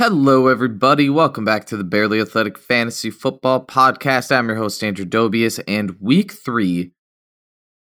[0.00, 1.10] Hello, everybody.
[1.10, 4.34] Welcome back to the Barely Athletic Fantasy Football Podcast.
[4.34, 6.92] I'm your host, Andrew Dobius, and week three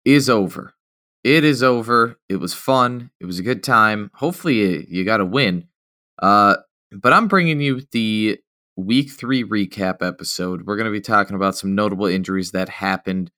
[0.05, 0.75] is over.
[1.25, 2.19] It is over.
[2.29, 3.11] It was fun.
[3.19, 4.11] It was a good time.
[4.17, 5.69] Hopefully, you got a win.
[6.21, 6.57] Uh,
[6.91, 8.39] but I'm bringing you the
[8.77, 10.67] week three recap episode.
[10.67, 13.31] We're going to be talking about some notable injuries that happened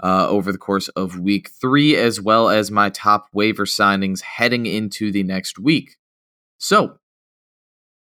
[0.00, 4.66] uh, over the course of week three, as well as my top waiver signings heading
[4.66, 5.96] into the next week.
[6.58, 6.98] So,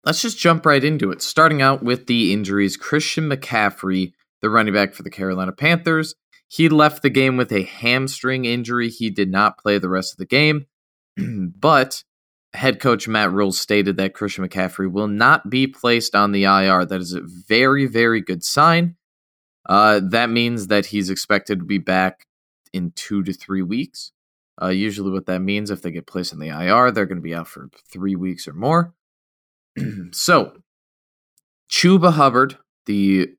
[0.04, 1.22] let's just jump right into it.
[1.22, 6.16] Starting out with the injuries Christian McCaffrey, the running back for the Carolina Panthers,
[6.48, 8.90] he left the game with a hamstring injury.
[8.90, 10.66] He did not play the rest of the game,
[11.18, 12.04] but
[12.54, 16.86] head coach Matt Rhule stated that Christian McCaffrey will not be placed on the IR.
[16.86, 18.96] That is a very, very good sign.
[19.68, 22.26] Uh, that means that he's expected to be back
[22.74, 24.12] in two to three weeks.
[24.62, 27.22] Uh, usually, what that means, if they get placed on the IR, they're going to
[27.22, 28.94] be out for three weeks or more.
[30.12, 30.54] so,
[31.70, 33.30] Chuba Hubbard, the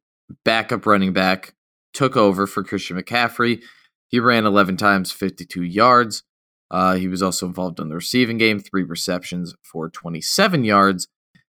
[0.44, 1.54] backup running back,
[1.92, 3.62] took over for Christian McCaffrey.
[4.08, 6.22] He ran 11 times, 52 yards.
[6.70, 11.06] Uh, he was also involved in the receiving game, three receptions for 27 yards.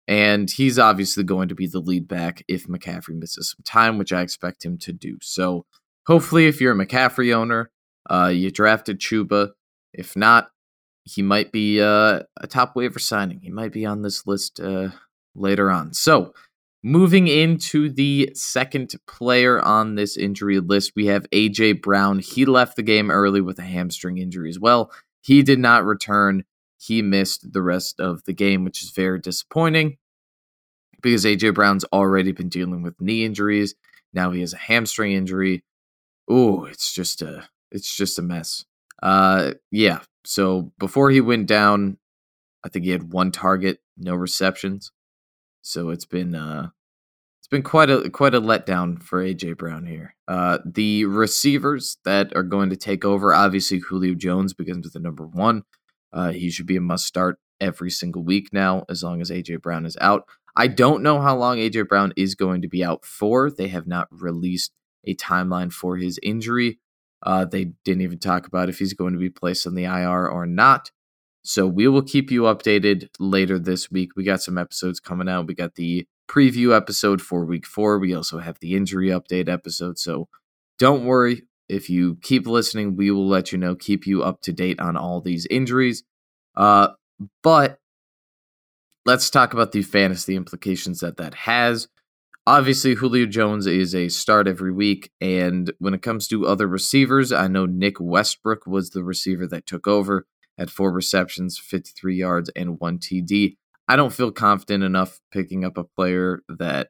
[0.07, 4.13] And he's obviously going to be the lead back if McCaffrey misses some time, which
[4.13, 5.17] I expect him to do.
[5.21, 5.65] So
[6.07, 7.69] hopefully, if you're a McCaffrey owner,
[8.09, 9.49] uh, you drafted Chuba.
[9.93, 10.49] If not,
[11.09, 13.39] he might be uh, a top waiver signing.
[13.41, 14.89] He might be on this list uh,
[15.35, 15.93] later on.
[15.93, 16.33] So,
[16.83, 22.19] moving into the second player on this injury list, we have AJ Brown.
[22.19, 24.91] He left the game early with a hamstring injury as well.
[25.21, 26.45] He did not return.
[26.77, 29.97] He missed the rest of the game, which is very disappointing
[31.01, 33.75] because AJ Brown's already been dealing with knee injuries.
[34.13, 35.63] Now he has a hamstring injury.
[36.29, 38.65] Oh, it's just a it's just a mess.
[39.01, 41.97] Uh yeah, so before he went down,
[42.63, 44.91] I think he had one target, no receptions.
[45.61, 46.69] So it's been uh
[47.39, 50.15] it's been quite a quite a letdown for AJ Brown here.
[50.27, 54.99] Uh the receivers that are going to take over, obviously Julio Jones begins with the
[54.99, 55.63] number one.
[56.11, 59.61] Uh he should be a must start every single week now, as long as AJ
[59.61, 60.23] Brown is out.
[60.55, 63.49] I don't know how long AJ Brown is going to be out for.
[63.51, 64.71] They have not released
[65.05, 66.79] a timeline for his injury.
[67.23, 70.27] Uh, they didn't even talk about if he's going to be placed on the IR
[70.27, 70.91] or not.
[71.43, 74.11] So we will keep you updated later this week.
[74.15, 75.47] We got some episodes coming out.
[75.47, 77.99] We got the preview episode for week four.
[77.99, 79.97] We also have the injury update episode.
[79.97, 80.27] So
[80.77, 81.43] don't worry.
[81.67, 84.97] If you keep listening, we will let you know, keep you up to date on
[84.97, 86.03] all these injuries.
[86.55, 86.89] Uh,
[87.43, 87.79] but
[89.05, 91.87] let's talk about the fantasy implications that that has
[92.49, 95.11] obviously Julio Jones is a start every week.
[95.21, 99.67] And when it comes to other receivers, I know Nick Westbrook was the receiver that
[99.67, 100.25] took over
[100.57, 103.55] at four receptions, 53 yards, and one TD.
[103.87, 106.89] I don't feel confident enough picking up a player that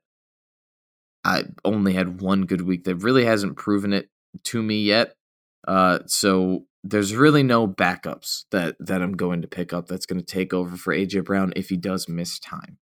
[1.25, 4.07] I only had one good week that really hasn't proven it
[4.45, 5.15] to me yet.
[5.67, 10.21] Uh, so there's really no backups that that I'm going to pick up that's going
[10.21, 12.77] to take over for AJ Brown if he does miss time.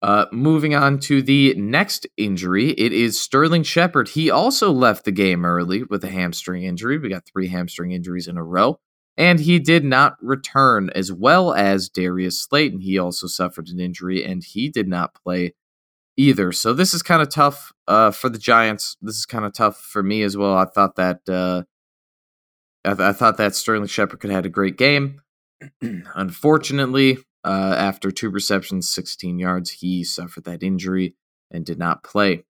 [0.00, 4.08] Uh, moving on to the next injury, it is Sterling Shepard.
[4.08, 6.98] He also left the game early with a hamstring injury.
[6.98, 8.78] We got three hamstring injuries in a row,
[9.16, 12.80] and he did not return, as well as Darius Slayton.
[12.80, 15.54] He also suffered an injury, and he did not play
[16.16, 16.52] either.
[16.52, 18.96] So this is kind of tough uh, for the Giants.
[19.02, 20.56] This is kind of tough for me as well.
[20.56, 21.64] I thought that uh,
[22.84, 25.22] I, th- I thought that Sterling Shepard could have had a great game.
[26.14, 31.14] Unfortunately, uh, after two receptions, 16 yards, he suffered that injury
[31.50, 32.44] and did not play.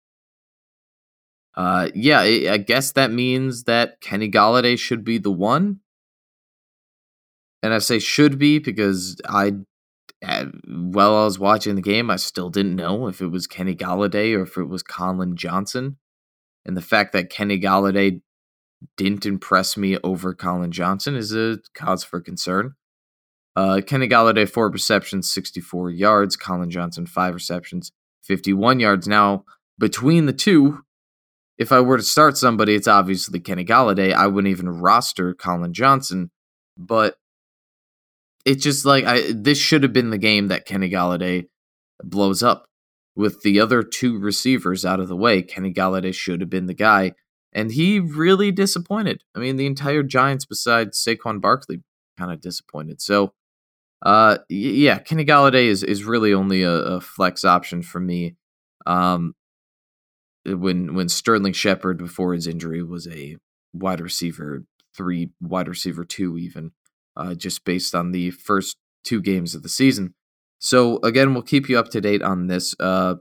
[1.54, 5.80] Uh, yeah, I guess that means that Kenny Golladay should be the one.
[7.62, 9.54] And I say should be because I,
[10.22, 14.36] while I was watching the game, I still didn't know if it was Kenny Golladay
[14.36, 15.96] or if it was Collin Johnson.
[16.64, 18.20] And the fact that Kenny Golladay
[18.96, 22.74] didn't impress me over Collin Johnson is a cause for concern.
[23.58, 26.36] Uh, Kenny Golladay, four receptions, 64 yards.
[26.36, 27.90] Collin Johnson, five receptions,
[28.22, 29.08] 51 yards.
[29.08, 29.44] Now,
[29.80, 30.84] between the two,
[31.58, 34.12] if I were to start somebody, it's obviously Kenny Golladay.
[34.12, 36.30] I wouldn't even roster Collin Johnson,
[36.76, 37.16] but
[38.44, 41.48] it's just like I this should have been the game that Kenny Golladay
[42.04, 42.66] blows up.
[43.16, 46.74] With the other two receivers out of the way, Kenny Golladay should have been the
[46.74, 47.14] guy,
[47.52, 49.24] and he really disappointed.
[49.34, 51.82] I mean, the entire Giants, besides Saquon Barkley,
[52.16, 53.02] kind of disappointed.
[53.02, 53.32] So
[54.02, 58.36] uh, yeah, Kenny Golladay is is really only a, a flex option for me.
[58.86, 59.34] Um,
[60.46, 63.36] when when Sterling Shepard before his injury was a
[63.72, 64.64] wide receiver
[64.96, 66.72] three, wide receiver two, even
[67.16, 70.14] uh, just based on the first two games of the season.
[70.58, 72.74] So again, we'll keep you up to date on this.
[72.78, 73.16] Uh,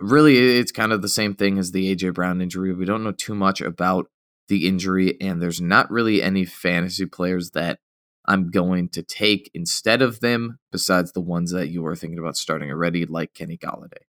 [0.00, 2.72] really, it's kind of the same thing as the AJ Brown injury.
[2.74, 4.06] We don't know too much about
[4.48, 7.78] the injury, and there's not really any fantasy players that
[8.26, 12.36] I'm going to take instead of them, besides the ones that you were thinking about
[12.36, 14.04] starting already, like Kenny Golladay.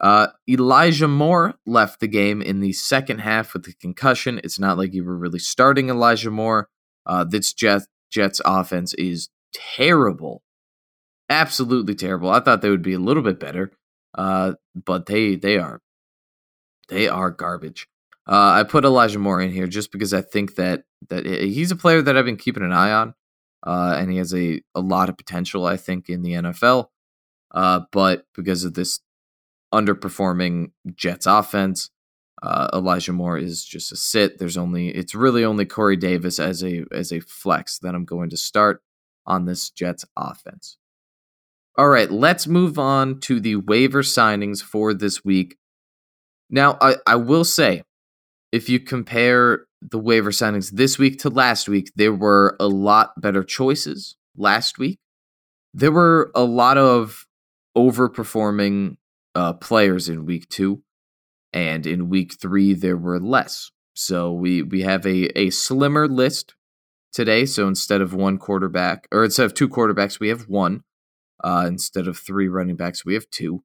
[0.00, 4.40] Uh, Elijah Moore left the game in the second half with a concussion.
[4.44, 6.68] It's not like you were really starting Elijah Moore.
[7.04, 10.42] Uh, this Jets, Jets offense is terrible,
[11.28, 12.30] absolutely terrible.
[12.30, 13.72] I thought they would be a little bit better,
[14.16, 15.80] uh, but they they are
[16.88, 17.88] they are garbage.
[18.26, 21.76] Uh, I put Elijah Moore in here just because I think that that he's a
[21.76, 23.14] player that I've been keeping an eye on,
[23.66, 25.66] uh, and he has a, a lot of potential.
[25.66, 26.86] I think in the NFL,
[27.52, 29.00] uh, but because of this
[29.72, 31.90] underperforming Jets offense.
[32.40, 34.38] Uh, Elijah Moore is just a sit.
[34.38, 38.30] There's only it's really only Corey Davis as a as a flex that I'm going
[38.30, 38.80] to start
[39.26, 40.78] on this Jets offense.
[41.76, 45.56] All right, let's move on to the waiver signings for this week.
[46.50, 47.84] Now, I, I will say,
[48.50, 53.20] if you compare the waiver signings this week to last week, there were a lot
[53.20, 54.98] better choices last week.
[55.74, 57.26] There were a lot of
[57.76, 58.96] overperforming
[59.34, 60.82] uh, players in week two,
[61.52, 63.70] and in week three there were less.
[63.94, 66.54] So we we have a a slimmer list
[67.12, 67.46] today.
[67.46, 70.82] So instead of one quarterback, or instead of two quarterbacks, we have one.
[71.42, 73.62] Uh, instead of three running backs, we have two.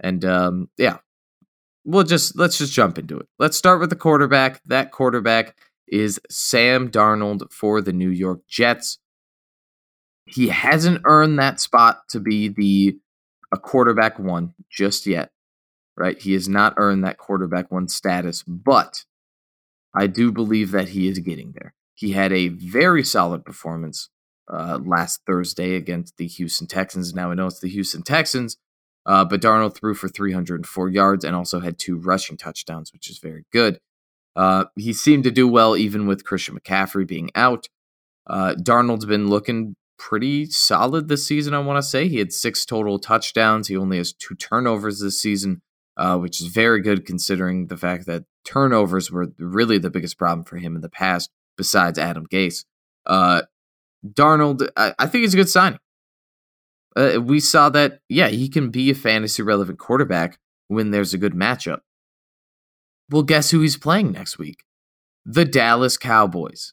[0.00, 0.98] And um, yeah,
[1.84, 3.26] we'll just let's just jump into it.
[3.38, 4.60] Let's start with the quarterback.
[4.66, 8.98] That quarterback is Sam Darnold for the New York Jets.
[10.26, 12.98] He hasn't earned that spot to be the
[13.52, 15.30] a quarterback one just yet,
[15.96, 16.18] right?
[16.18, 19.04] He has not earned that quarterback one status, but
[19.94, 21.74] I do believe that he is getting there.
[21.94, 24.08] He had a very solid performance
[24.52, 27.14] uh, last Thursday against the Houston Texans.
[27.14, 28.56] Now I know it's the Houston Texans,
[29.06, 33.18] uh, but Darnold threw for 304 yards and also had two rushing touchdowns, which is
[33.18, 33.80] very good.
[34.36, 37.68] Uh, he seemed to do well even with Christian McCaffrey being out.
[38.26, 42.08] Uh, Darnold's been looking pretty solid this season, I want to say.
[42.08, 43.68] He had six total touchdowns.
[43.68, 45.62] He only has two turnovers this season,
[45.96, 50.44] uh, which is very good considering the fact that turnovers were really the biggest problem
[50.44, 52.64] for him in the past, besides Adam Gase.
[53.06, 53.42] Uh,
[54.04, 55.78] Darnold, I, I, think he's a good signing.
[56.96, 60.38] Uh, we saw that, yeah, he can be a fantasy relevant quarterback
[60.68, 61.80] when there's a good matchup.
[63.10, 64.64] Well, guess who he's playing next week?
[65.26, 66.72] The Dallas Cowboys.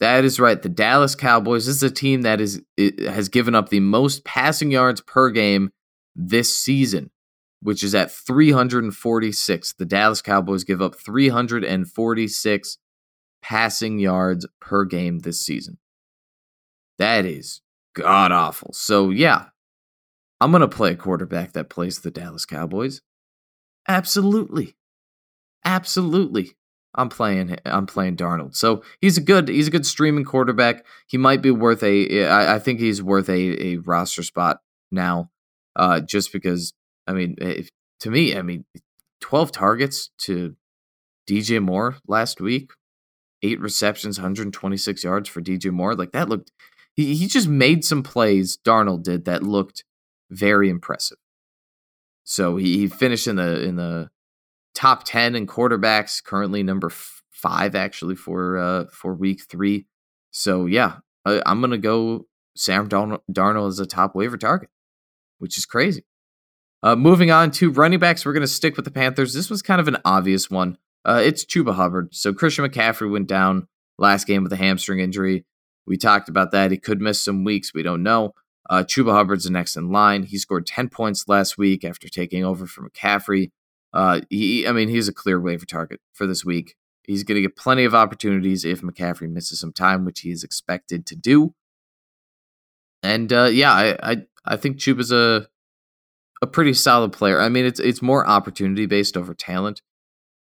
[0.00, 0.60] That is right.
[0.60, 2.62] The Dallas Cowboys this is a team that is
[3.06, 5.70] has given up the most passing yards per game
[6.16, 7.10] this season,
[7.60, 9.74] which is at 346.
[9.74, 12.78] The Dallas Cowboys give up 346
[13.42, 15.78] passing yards per game this season.
[16.98, 17.60] That is
[17.94, 18.72] god awful.
[18.72, 19.46] So, yeah,
[20.40, 23.02] I'm going to play a quarterback that plays the Dallas Cowboys.
[23.86, 24.74] Absolutely.
[25.64, 26.52] Absolutely.
[26.94, 28.56] I'm playing I'm playing Darnold.
[28.56, 30.84] So he's a good he's a good streaming quarterback.
[31.06, 34.58] He might be worth a I, I think he's worth a, a roster spot
[34.90, 35.30] now.
[35.76, 36.72] Uh, just because
[37.06, 37.68] I mean if,
[38.00, 38.64] to me I mean
[39.20, 40.56] 12 targets to
[41.28, 42.72] DJ Moore last week,
[43.42, 45.94] eight receptions, 126 yards for DJ Moore.
[45.94, 46.50] Like that looked
[46.94, 49.84] he, he just made some plays Darnold did that looked
[50.30, 51.18] very impressive.
[52.24, 54.10] So he, he finished in the in the
[54.74, 59.86] top 10 in quarterbacks, currently number f- five actually for uh, for week three.
[60.30, 64.70] So yeah, I, am gonna go Sam Darnold as a top waiver target,
[65.38, 66.04] which is crazy.
[66.82, 69.34] Uh, moving on to running backs, we're gonna stick with the Panthers.
[69.34, 70.78] This was kind of an obvious one.
[71.04, 72.14] Uh, it's Chuba Hubbard.
[72.14, 73.66] So Christian McCaffrey went down
[73.98, 75.44] last game with a hamstring injury.
[75.86, 76.70] We talked about that.
[76.70, 77.74] He could miss some weeks.
[77.74, 78.34] We don't know.
[78.70, 80.22] Uh, Chuba Hubbard's the next in line.
[80.22, 83.50] He scored 10 points last week after taking over from McCaffrey.
[83.92, 86.76] Uh, he, I mean, he's a clear waiver target for this week.
[87.02, 90.44] He's going to get plenty of opportunities if McCaffrey misses some time, which he is
[90.44, 91.54] expected to do.
[93.02, 95.48] And uh, yeah, I, I I think Chuba's a
[96.42, 97.40] a pretty solid player.
[97.40, 99.82] I mean, it's it's more opportunity based over talent.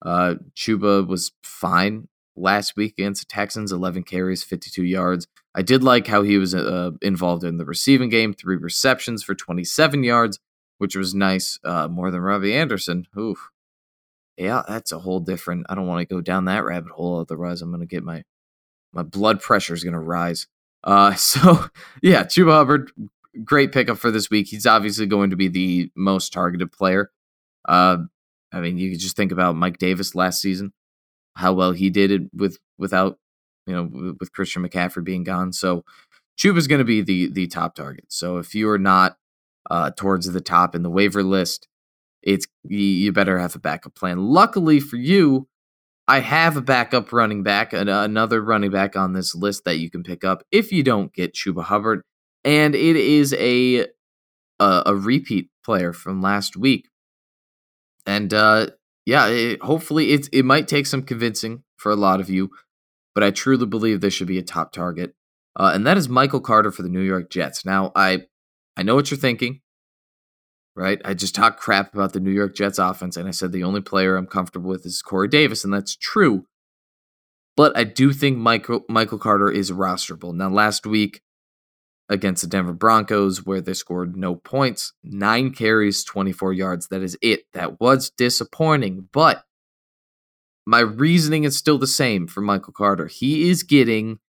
[0.04, 5.28] Uh, Chuba was fine last week against the Texans, 11 carries, 52 yards.
[5.56, 9.34] I did like how he was uh, involved in the receiving game, three receptions for
[9.34, 10.40] 27 yards
[10.78, 11.60] which was nice.
[11.64, 13.08] Uh, more than Robbie Anderson.
[13.18, 13.50] Oof.
[14.38, 15.66] Yeah, that's a whole different.
[15.70, 17.20] I don't want to go down that rabbit hole.
[17.20, 18.24] Otherwise, I'm going to get my
[18.94, 20.48] my blood pressure is going to rise.
[20.84, 21.66] Uh, so
[22.02, 22.92] yeah, Chuba Hubbard,
[23.44, 24.48] great pickup for this week.
[24.48, 27.12] He's obviously going to be the most targeted player.
[27.68, 27.98] Uh,
[28.52, 30.72] I mean, you could just think about Mike Davis last season,
[31.36, 33.18] how well he did it with without
[33.68, 35.54] you know with Christian McCaffrey being gone.
[35.54, 35.84] So
[36.38, 38.06] Chuba's going to be the the top target.
[38.10, 39.18] So if you are not
[39.70, 41.68] uh, towards the top in the waiver list,
[42.24, 44.20] it's you better have a backup plan.
[44.20, 45.48] Luckily for you,
[46.08, 50.04] I have a backup running back, another running back on this list that you can
[50.04, 52.02] pick up if you don't get Chuba Hubbard,
[52.44, 53.88] and it is a
[54.60, 56.88] a, a repeat player from last week.
[58.06, 58.68] And uh,
[59.06, 62.52] yeah, it, hopefully it it might take some convincing for a lot of you,
[63.18, 65.16] but I truly believe this should be a top target,
[65.56, 67.66] uh, and that is Michael Carter for the New York Jets.
[67.66, 68.26] Now I
[68.78, 69.62] I know what you're thinking
[70.78, 71.02] right?
[71.04, 73.82] I just talked crap about the New York Jets offense, and I said the only
[73.82, 76.46] player I'm comfortable with is Corey Davis, and that's true.
[77.58, 80.36] But I do think Michael Michael Carter is rosterable.
[80.36, 81.24] Now, last week
[82.08, 86.88] against the Denver Broncos, where they scored no points, nine carries, 24 yards.
[86.90, 87.52] That is it.
[87.54, 89.44] That was disappointing, but
[90.68, 93.08] my reasoning is still the same for Michael Carter.
[93.08, 94.20] He is getting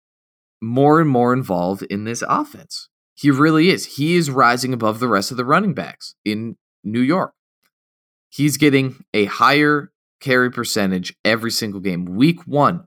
[0.63, 2.89] more and more involved in this offense.
[3.17, 3.97] He really is.
[3.97, 7.33] He is rising above the rest of the running backs in New York.
[8.29, 9.91] He's getting a higher
[10.21, 12.05] carry percentage every single game.
[12.05, 12.87] Week one,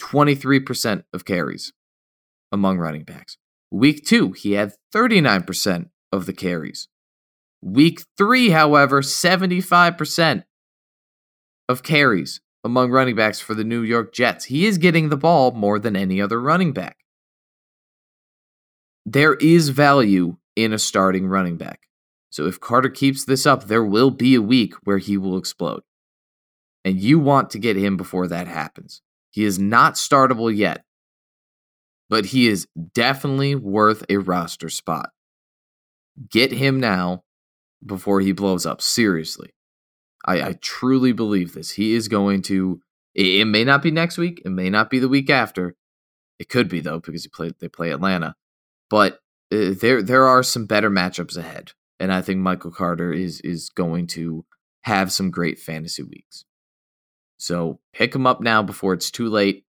[0.00, 1.72] 23% of carries
[2.52, 3.36] among running backs.
[3.72, 6.86] Week two, he had 39% of the carries.
[7.60, 10.44] Week three, however, 75%
[11.68, 14.46] of carries among running backs for the New York Jets.
[14.46, 16.96] He is getting the ball more than any other running back
[19.04, 21.80] there is value in a starting running back.
[22.30, 25.82] So if Carter keeps this up, there will be a week where he will explode.
[26.84, 29.02] And you want to get him before that happens.
[29.30, 30.84] He is not startable yet,
[32.08, 35.10] but he is definitely worth a roster spot.
[36.30, 37.24] Get him now
[37.84, 38.82] before he blows up.
[38.82, 39.50] Seriously.
[40.24, 41.72] I, I truly believe this.
[41.72, 42.80] He is going to.
[43.14, 44.40] It, may not be next week.
[44.44, 45.76] It may not be the week after.
[46.38, 47.54] It could be though because he played.
[47.60, 48.36] They play Atlanta
[48.92, 49.14] but
[49.50, 53.70] uh, there there are some better matchups ahead, and I think Michael Carter is is
[53.70, 54.44] going to
[54.82, 56.44] have some great fantasy weeks.
[57.38, 59.64] So pick him up now before it's too late,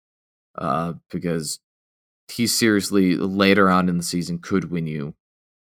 [0.56, 1.62] uh, because
[2.28, 5.16] he seriously later on in the season could win you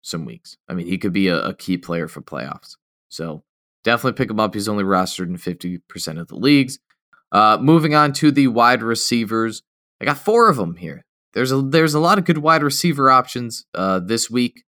[0.03, 0.55] some weeks.
[0.67, 2.77] I mean, he could be a, a key player for playoffs.
[3.09, 3.41] So
[3.83, 4.53] definitely pick him up.
[4.53, 6.79] He's only rostered in fifty percent of the leagues.
[7.31, 9.62] Uh, moving on to the wide receivers,
[10.01, 13.09] I got four of them here there's a there's a lot of good wide receiver
[13.09, 14.63] options uh, this week,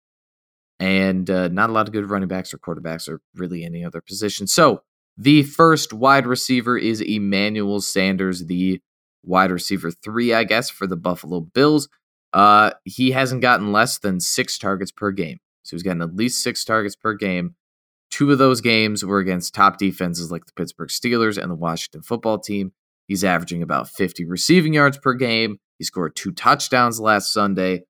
[0.78, 4.00] and uh, not a lot of good running backs or quarterbacks or really any other
[4.00, 4.46] position.
[4.46, 4.82] So
[5.16, 8.80] the first wide receiver is Emmanuel Sanders, the
[9.22, 11.88] wide receiver three, I guess, for the Buffalo Bills.
[12.32, 16.42] Uh, he hasn't gotten less than six targets per game, so he's gotten at least
[16.42, 17.54] six targets per game.
[18.16, 22.02] Two of those games were against top defenses like the Pittsburgh Steelers and the Washington
[22.02, 22.72] Football Team.
[23.06, 27.82] He's averaging about 50 receiving yards per game he scored two touchdowns last Sunday.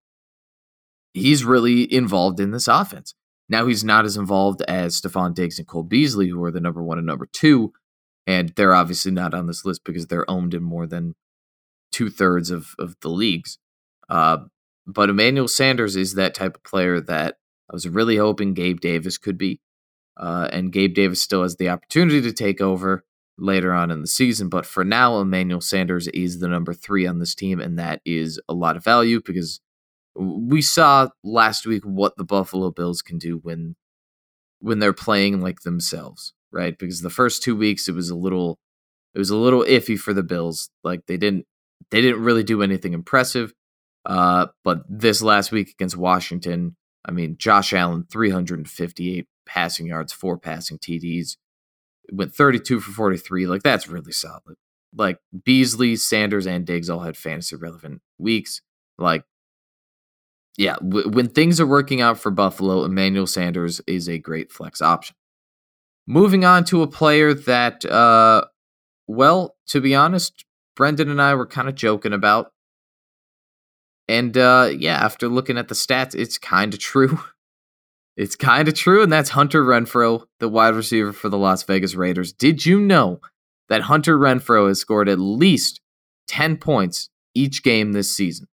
[1.15, 3.15] He's really involved in this offense.
[3.49, 6.83] Now he's not as involved as Stefon Diggs and Cole Beasley, who are the number
[6.83, 7.73] one and number two.
[8.27, 11.15] And they're obviously not on this list because they're owned in more than
[11.93, 13.59] two thirds of, of the leagues.
[14.09, 14.39] Uh,
[14.87, 17.37] but Emmanuel Sanders is that type of player that
[17.71, 19.61] I was really hoping Gabe Davis could be.
[20.17, 23.05] Uh, and Gabe Davis still has the opportunity to take over
[23.39, 24.49] later on in the season.
[24.49, 28.41] But for now, Emmanuel Sanders is the number three on this team, and that is
[28.49, 29.61] a lot of value because
[30.15, 33.77] we saw last week what the Buffalo Bills can do when
[34.61, 36.79] when they're playing like themselves, right?
[36.79, 38.59] Because the first two weeks it was a little
[39.15, 40.71] it was a little iffy for the Bills.
[40.83, 41.47] Like they didn't
[41.91, 43.53] they didn't really do anything impressive.
[44.05, 50.37] Uh, but this last week against Washington, I mean, Josh Allen, 358 passing yards, four
[50.39, 51.37] passing TDs
[52.13, 53.47] went 32 for 43.
[53.47, 54.57] Like that's really solid.
[54.95, 58.63] Like Beasley, Sanders, and Diggs all had fantasy relevant weeks.
[58.99, 59.25] Like,
[60.57, 64.81] yeah, w- when things are working out for Buffalo, Emmanuel Sanders is a great flex
[64.81, 65.17] option.
[66.07, 68.45] Moving on to a player that, uh,
[69.07, 70.45] well, to be honest,
[70.77, 72.53] Brendan and I were kind of joking about.
[74.09, 77.19] And uh, yeah, after looking at the stats, it's kind of true.
[78.17, 81.95] It's kind of true, and that's Hunter Renfrow, the wide receiver for the Las Vegas
[81.95, 82.33] Raiders.
[82.33, 83.21] Did you know
[83.69, 85.81] that Hunter Renfrow has scored at least
[86.29, 88.49] 10 points each game this season?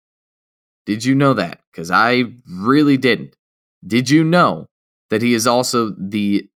[0.86, 1.60] Did you know that?
[1.70, 3.36] Because I really didn't.
[3.86, 4.66] Did you know
[5.10, 6.48] that he is also the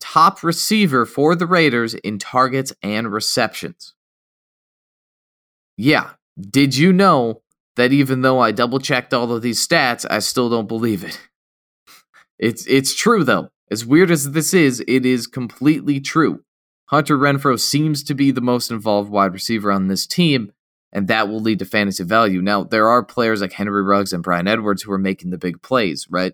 [0.00, 3.94] top receiver for the Raiders in targets and receptions?
[5.76, 6.10] Yeah.
[6.38, 7.42] Did you know
[7.76, 11.27] that even though I double checked all of these stats, I still don't believe it?
[12.38, 13.50] It's it's true though.
[13.70, 16.42] As weird as this is, it is completely true.
[16.86, 20.52] Hunter Renfrow seems to be the most involved wide receiver on this team,
[20.90, 22.40] and that will lead to fantasy value.
[22.40, 25.60] Now, there are players like Henry Ruggs and Bryan Edwards who are making the big
[25.60, 26.32] plays, right?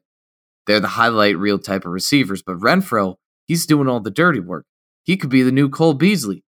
[0.66, 2.42] they're the highlight reel type of receivers.
[2.42, 4.66] But Renfrow, he's doing all the dirty work.
[5.02, 6.44] He could be the new Cole Beasley.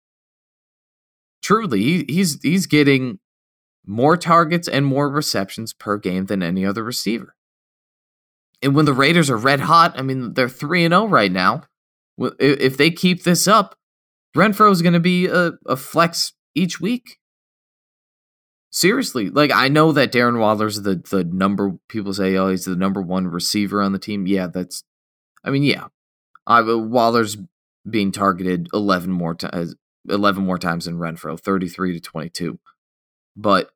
[1.42, 3.18] Truly, he, he's he's getting
[3.84, 7.34] more targets and more receptions per game than any other receiver.
[8.62, 11.64] And when the Raiders are red hot, I mean, they're 3 and 0 right now.
[12.18, 13.76] If they keep this up,
[14.36, 17.18] Renfrow is going to be a, a flex each week.
[18.70, 22.74] Seriously, like I know that Darren Waller's the the number people say oh he's the
[22.74, 24.26] number one receiver on the team.
[24.26, 24.82] Yeah, that's
[25.44, 25.88] I mean yeah,
[26.46, 27.36] I uh, Waller's
[27.88, 29.74] being targeted eleven more times,
[30.08, 32.60] eleven more times than Renfrow, thirty three to twenty two.
[33.36, 33.70] But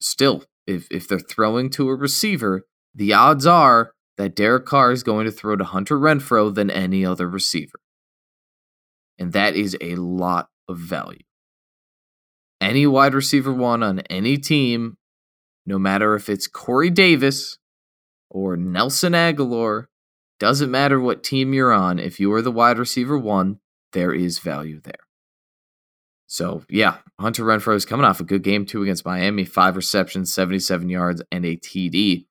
[0.00, 5.02] still, if if they're throwing to a receiver, the odds are that Derek Carr is
[5.02, 7.80] going to throw to Hunter Renfrow than any other receiver.
[9.18, 11.22] And that is a lot of value.
[12.60, 14.96] Any wide receiver one on any team,
[15.66, 17.58] no matter if it's Corey Davis
[18.30, 19.86] or Nelson Agholor,
[20.38, 23.60] doesn't matter what team you're on, if you are the wide receiver one,
[23.92, 24.94] there is value there.
[26.26, 30.32] So, yeah, Hunter Renfrow is coming off a good game too against Miami, five receptions,
[30.32, 32.26] 77 yards, and a TD.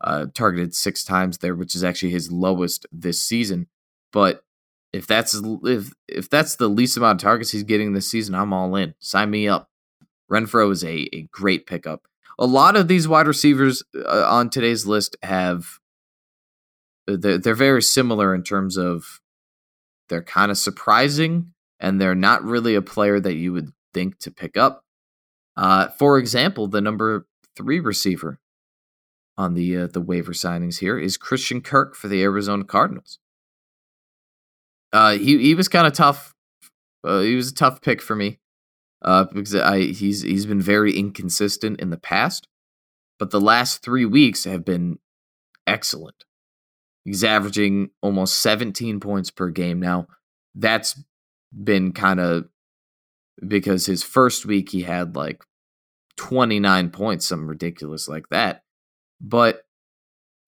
[0.00, 3.66] Uh, targeted six times there, which is actually his lowest this season.
[4.12, 4.44] But
[4.92, 8.52] if that's if if that's the least amount of targets he's getting this season, I'm
[8.52, 8.94] all in.
[8.98, 9.70] Sign me up.
[10.30, 12.02] Renfrow is a, a great pickup.
[12.38, 15.78] A lot of these wide receivers uh, on today's list have
[17.06, 19.20] they're, they're very similar in terms of
[20.08, 24.30] they're kind of surprising and they're not really a player that you would think to
[24.30, 24.84] pick up.
[25.56, 27.26] Uh, for example, the number
[27.56, 28.38] three receiver
[29.38, 33.18] on the uh, the waiver signings here is Christian Kirk for the Arizona Cardinals.
[34.92, 36.34] Uh, he he was kind of tough.
[37.04, 38.38] Uh, he was a tough pick for me
[39.02, 42.48] uh, because I he's he's been very inconsistent in the past,
[43.18, 44.98] but the last three weeks have been
[45.66, 46.24] excellent.
[47.04, 50.08] He's averaging almost 17 points per game now.
[50.54, 51.00] That's
[51.52, 52.48] been kind of
[53.46, 55.44] because his first week he had like
[56.16, 58.62] 29 points, something ridiculous like that.
[59.20, 59.64] But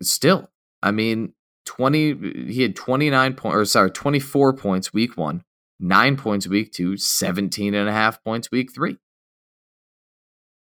[0.03, 0.51] still,
[0.83, 1.33] I mean,
[1.69, 5.43] 20 he had 29 points or sorry 24 points week 1
[5.81, 8.97] 9 points week 2 17 and a half points week 3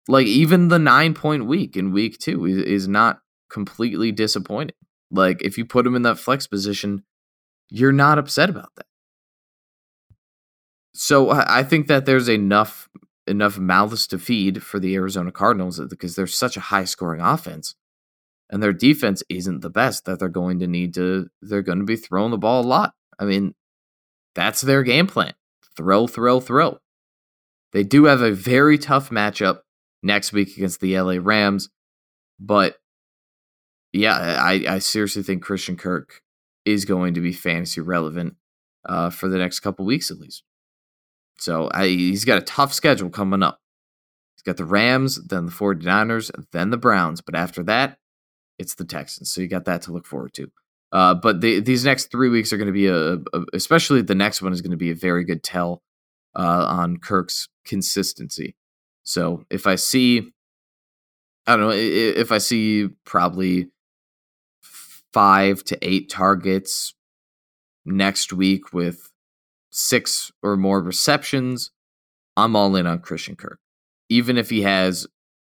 [0.09, 4.75] like even the 9 point week in week 2 is, is not completely disappointing.
[5.11, 7.05] Like if you put him in that flex position
[7.71, 8.87] you're not upset about that.
[10.95, 12.89] So i think that there's enough
[13.29, 17.77] enough mouths to feed for the arizona cardinals because they're such a high scoring offense
[18.51, 21.85] and their defense isn't the best that they're going to need to they're going to
[21.85, 22.95] be throwing the ball a lot.
[23.19, 23.55] I mean,
[24.35, 25.35] that's their game plan.
[25.77, 26.79] Throw, throw, throw.
[27.73, 29.61] They do have a very tough matchup
[30.03, 31.69] next week against the LA Rams,
[32.41, 32.77] but
[33.93, 36.23] yeah, I, I seriously think Christian Kirk
[36.65, 38.37] is going to be fantasy relevant
[38.89, 40.43] uh, for the next couple weeks at least.
[41.39, 43.61] So I, he's got a tough schedule coming up.
[44.35, 47.21] He's got the Rams, then the 49ers, then the Browns.
[47.21, 47.99] But after that,
[48.59, 49.31] it's the Texans.
[49.31, 50.51] So you got that to look forward to.
[50.90, 54.14] Uh, but the, these next three weeks are going to be a, a, especially the
[54.14, 55.83] next one is going to be a very good tell
[56.35, 58.57] uh, on Kirk's consistency.
[59.03, 60.33] So if I see,
[61.47, 63.68] I don't know, if I see probably
[65.12, 66.94] five to eight targets
[67.85, 69.11] next week with
[69.71, 71.71] six or more receptions,
[72.37, 73.59] I'm all in on Christian Kirk.
[74.09, 75.07] Even if he has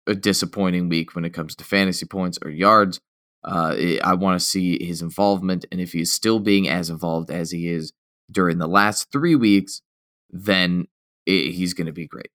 [0.10, 3.00] a disappointing week when it comes to fantasy points or yards.
[3.44, 7.52] Uh, I want to see his involvement, and if he's still being as involved as
[7.52, 7.94] he is
[8.30, 9.82] during the last three weeks,
[10.30, 10.88] then
[11.26, 12.32] it, he's going to be great.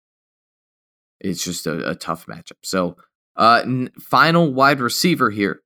[1.20, 2.58] It's just a, a tough matchup.
[2.62, 2.96] So,
[3.36, 5.60] uh, n- final wide receiver here.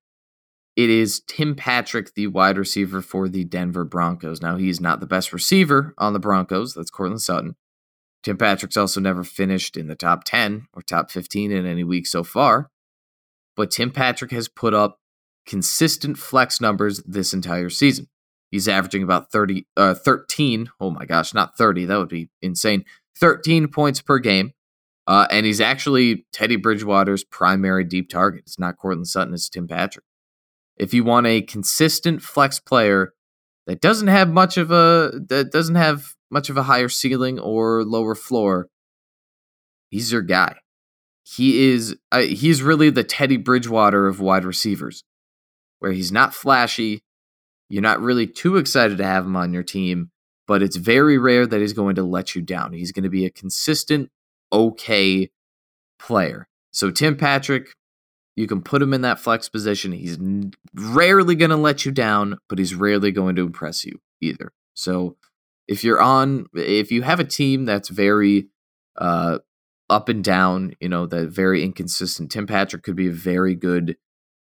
[0.75, 4.41] It is Tim Patrick, the wide receiver for the Denver Broncos.
[4.41, 6.75] Now, he's not the best receiver on the Broncos.
[6.75, 7.57] That's Courtland Sutton.
[8.23, 12.07] Tim Patrick's also never finished in the top 10 or top 15 in any week
[12.07, 12.71] so far.
[13.57, 14.99] But Tim Patrick has put up
[15.47, 18.09] consistent flex numbers this entire season.
[18.51, 20.71] He's averaging about 30, uh, 13.
[20.81, 21.87] Oh my gosh, not 30.
[21.87, 22.85] That would be insane.
[23.19, 24.53] 13 points per game.
[25.07, 28.43] Uh, and he's actually Teddy Bridgewater's primary deep target.
[28.47, 30.05] It's not Courtland Sutton, it's Tim Patrick.
[30.77, 33.15] If you want a consistent flex player
[33.67, 37.85] that doesn't have much of a that doesn't have much of a higher ceiling or
[37.85, 38.69] lower floor,
[39.91, 40.57] he's your guy.
[41.25, 45.05] He is uh, he's really the Teddy Bridgewater of wide receivers,
[45.79, 47.03] where he's not flashy.
[47.69, 50.11] You're not really too excited to have him on your team,
[50.47, 52.73] but it's very rare that he's going to let you down.
[52.73, 54.11] He's going to be a consistent,
[54.51, 55.31] okay
[55.99, 56.49] player.
[56.71, 57.75] So Tim Patrick,
[58.37, 59.91] You can put him in that flex position.
[59.91, 60.17] He's
[60.73, 64.53] rarely going to let you down, but he's rarely going to impress you either.
[64.75, 65.17] So
[65.69, 68.49] if you're on, if you have a team that's very
[68.97, 69.39] uh,
[69.91, 73.97] up and down, you know, that very inconsistent, Tim Patrick could be a very good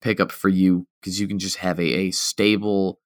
[0.02, 3.00] pickup for you because you can just have a, a stable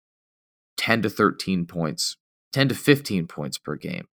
[0.76, 2.16] 10 to 13 points,
[2.52, 4.08] 10 to 15 points per game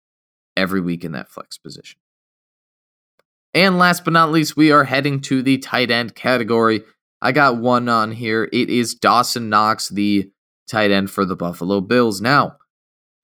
[0.56, 2.00] every week in that flex position.
[3.54, 6.84] And last but not least, we are heading to the tight end category.
[7.22, 8.48] I got one on here.
[8.54, 10.30] It is Dawson Knox, the
[10.68, 12.22] tight end for the Buffalo Bills.
[12.22, 12.58] Now,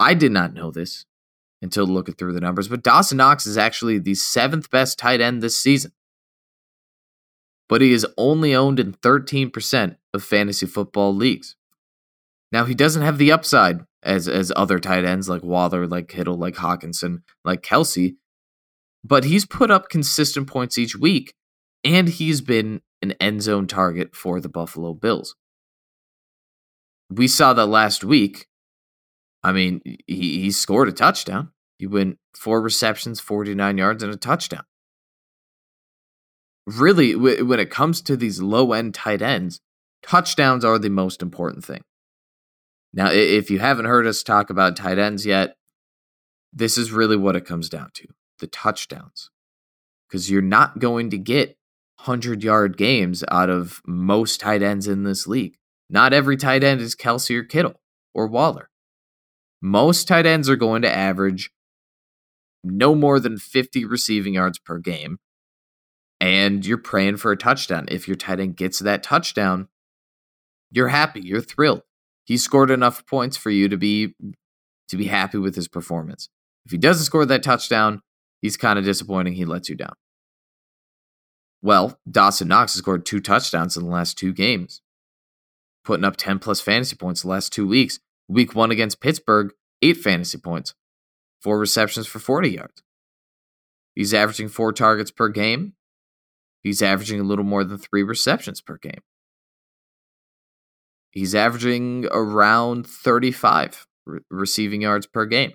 [0.04, 1.06] I did not know this
[1.62, 5.42] until looking through the numbers, but Dawson Knox is actually the seventh best tight end
[5.42, 5.94] this season.
[7.70, 11.56] But he is only owned in 13% of fantasy football leagues.
[12.52, 16.38] Now, he doesn't have the upside as, as other tight ends like Waller, like Kittle,
[16.38, 18.16] like Hockenson, like Kelce,
[19.04, 21.34] but he's put up consistent points each week,
[21.84, 25.36] and he's been an end zone target for the Buffalo Bills.
[27.10, 28.48] We saw that last week.
[29.44, 29.98] I mean, he,
[30.42, 31.52] he scored a touchdown.
[31.78, 34.64] He went four receptions, 49 yards, and a touchdown.
[36.66, 39.60] Really, when it comes to these low end tight ends,
[40.02, 41.84] touchdowns are the most important thing.
[42.94, 45.56] Now, if you haven't heard us talk about tight ends yet,
[46.54, 48.08] this is really what it comes down to
[48.40, 49.30] the touchdowns
[50.08, 51.58] because you're not going to get
[51.98, 55.58] 100 yard games out of most tight ends in this league.
[55.90, 57.82] Not every tight end is Kelce or Kittle
[58.14, 58.70] or Waller.
[59.66, 61.50] Most tight ends are going to average
[62.66, 65.20] no more than 50 receiving yards per game.
[66.20, 67.86] And you're praying for a touchdown.
[67.90, 69.70] If your tight end gets that touchdown,
[70.70, 71.84] you're happy, you're thrilled.
[72.26, 74.16] He scored enough points for you to be
[74.90, 76.28] to be happy with his performance.
[76.66, 78.02] If he doesn't score that touchdown,
[78.42, 79.34] he's kind of disappointing.
[79.34, 79.94] He lets you down.
[81.62, 84.82] Well, Dawson Knox has scored two touchdowns in the last two games,
[85.86, 88.00] putting up 10 plus fantasy points the last two weeks.
[88.28, 90.74] Week one against Pittsburgh, eight fantasy points,
[91.42, 92.84] four receptions for 40 yards.
[93.96, 95.74] He's averaging four targets per game.
[96.62, 99.02] He's averaging a little more than three receptions per game.
[101.12, 105.54] He's averaging around 35 re- receiving yards per game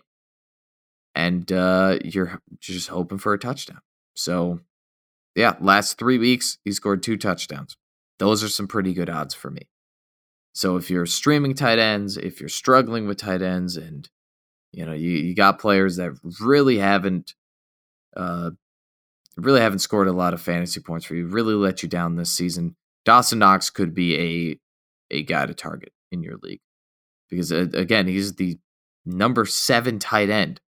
[1.19, 3.81] and uh, you're just hoping for a touchdown.
[4.15, 4.61] So,
[5.35, 7.77] yeah, last three weeks, he scored two touchdowns.
[8.21, 9.63] Those are some pretty good odds for me.
[10.53, 14.09] So, if you're streaming tight ends, if you're struggling with tight ends, and
[14.73, 17.35] you know you, you got players that really haven't,
[18.17, 18.51] uh,
[19.37, 22.33] really haven't scored a lot of fantasy points for you, really let you down this
[22.33, 22.77] season.
[23.05, 24.59] Dawson Knox could be
[25.11, 26.61] a a guy to target in your league
[27.31, 28.59] because uh, again, he's the
[29.07, 30.61] number seven tight end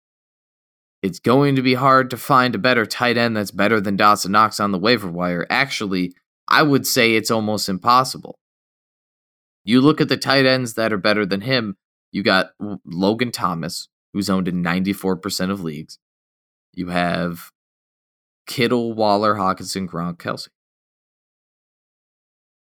[1.02, 4.32] it's going to be hard to find a better tight end that's better than Dawson
[4.32, 5.46] Knox on the waiver wire.
[5.48, 6.14] Actually,
[6.48, 8.38] I would say it's almost impossible.
[9.68, 11.76] You look at the tight ends that are better than him,
[12.10, 12.52] you got
[12.86, 15.98] Logan Thomas, who's owned in 94% of leagues.
[16.72, 17.50] You have
[18.46, 20.48] Kittle, Waller, Hockenson, Gronk, Kelce.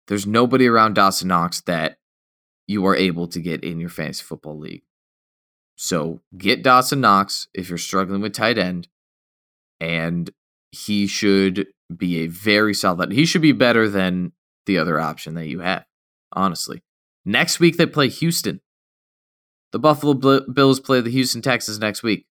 [0.07, 1.97] There's nobody around Dawson Knox that
[2.69, 4.85] you are able to get in your fantasy football league.
[5.75, 8.87] So get Dawson Knox if you're struggling with tight end,
[9.81, 10.31] and
[10.71, 13.11] he should be a very solid.
[13.11, 14.31] He should be better than
[14.67, 15.85] the other option that you have,
[16.33, 16.81] honestly.
[17.25, 18.61] Next week they play Houston.
[19.73, 22.27] The Buffalo Bills play the Houston Texans next week.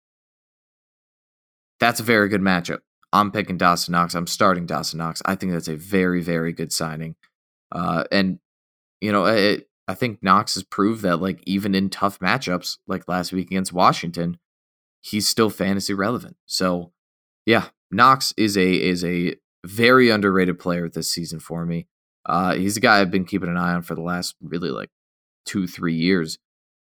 [1.80, 2.80] That's a very good matchup.
[3.14, 4.14] I'm picking Dawson Knox.
[4.14, 5.22] I'm starting Dawson Knox.
[5.26, 7.16] I think that's a very, very good signing.
[7.72, 8.40] Uh, and
[9.02, 13.08] you know, it, I think Knox has proved that like even in tough matchups like
[13.08, 14.38] last week against Washington,
[15.02, 16.36] he's still fantasy relevant.
[16.46, 16.92] So
[17.46, 21.88] yeah, Knox is a is a very underrated player this season for me.
[22.30, 24.90] Uh, he's a guy I've been keeping an eye on for the last really like
[25.46, 26.38] two three years.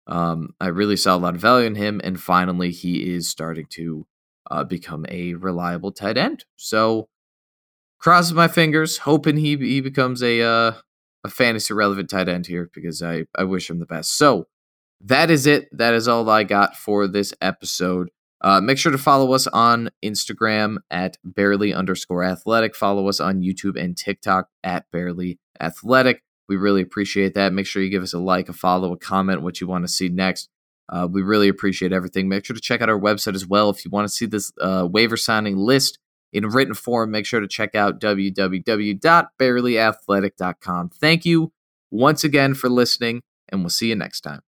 [0.07, 3.66] Um, I really saw a lot of value in him, and finally he is starting
[3.70, 4.07] to
[4.50, 6.44] uh, become a reliable tight end.
[6.57, 7.09] So
[7.98, 10.72] crossing my fingers, hoping he he becomes a uh,
[11.24, 14.18] a fantasy relevant tight end here because I, I wish him the best.
[14.18, 14.46] So
[15.00, 15.68] that is it.
[15.72, 18.11] That is all I got for this episode.
[18.42, 22.74] Uh, make sure to follow us on Instagram at barely underscore athletic.
[22.74, 26.22] Follow us on YouTube and TikTok at barely athletic.
[26.48, 27.53] We really appreciate that.
[27.53, 29.92] Make sure you give us a like, a follow, a comment, what you want to
[29.92, 30.48] see next.
[30.88, 32.29] Uh, we really appreciate everything.
[32.29, 34.53] Make sure to check out our website as well if you want to see this
[34.61, 35.98] uh, waiver signing list
[36.33, 40.90] in written form, make sure to check out www.barelyathletic.com.
[40.90, 41.53] Thank you
[41.90, 44.49] once again for listening, and we'll see you next time.